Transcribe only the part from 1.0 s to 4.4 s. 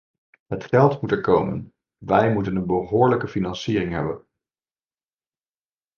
moet er komen; wij moeten een behoorlijke financiering hebben.